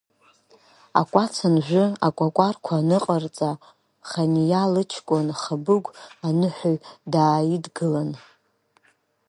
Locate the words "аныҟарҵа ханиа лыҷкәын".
2.77-5.27